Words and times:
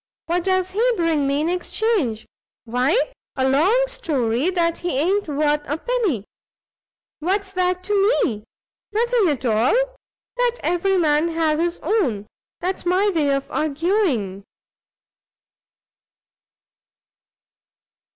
what 0.25 0.43
does 0.43 0.71
he 0.71 0.83
bring 0.97 1.27
me 1.27 1.41
in 1.41 1.47
exchange? 1.47 2.25
why 2.65 2.99
a 3.35 3.47
long 3.47 3.83
story 3.85 4.49
that 4.49 4.79
he 4.79 4.99
i'n't 4.99 5.27
worth 5.27 5.61
a 5.69 5.77
penny! 5.77 6.23
what's 7.19 7.51
that 7.51 7.83
to 7.83 7.93
me? 8.23 8.43
nothing 8.91 9.29
at 9.29 9.45
all. 9.45 9.75
Let 10.39 10.59
every 10.63 10.97
man 10.97 11.27
have 11.27 11.59
his 11.59 11.79
own; 11.83 12.25
that's 12.61 12.83
my 12.83 13.09
way 13.09 13.29
of 13.29 13.45
arguing." 13.51 14.43